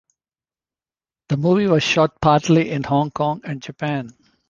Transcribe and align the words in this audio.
The 1.29 1.37
movie 1.37 1.67
was 1.67 1.83
shot 1.83 2.19
partly 2.19 2.71
in 2.71 2.81
Hong 2.85 3.11
Kong 3.11 3.41
and 3.43 3.61
Japan. 3.61 4.17